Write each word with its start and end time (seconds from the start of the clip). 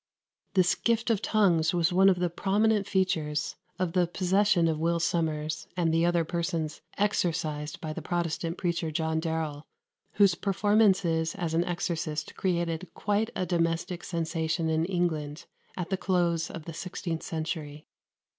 This 0.55 0.73
gift 0.73 1.11
of 1.11 1.21
tongues 1.21 1.75
was 1.75 1.93
one 1.93 2.09
of 2.09 2.17
the 2.17 2.31
prominent 2.31 2.87
features 2.87 3.55
of 3.77 3.93
the 3.93 4.07
possession 4.07 4.67
of 4.67 4.79
Will 4.79 4.99
Sommers 4.99 5.67
and 5.77 5.93
the 5.93 6.07
other 6.07 6.25
persons 6.25 6.81
exorcised 6.97 7.79
by 7.79 7.93
the 7.93 8.01
Protestant 8.01 8.57
preacher 8.57 8.89
John 8.89 9.19
Darrell, 9.19 9.63
whose 10.13 10.33
performances 10.33 11.35
as 11.35 11.53
an 11.53 11.63
exorcist 11.65 12.35
created 12.35 12.91
quite 12.95 13.29
a 13.35 13.45
domestic 13.45 14.03
sensation 14.03 14.71
in 14.71 14.85
England 14.85 15.45
at 15.77 15.91
the 15.91 15.97
close 15.97 16.49
of 16.49 16.65
the 16.65 16.73
sixteenth 16.73 17.21
century. 17.21 17.85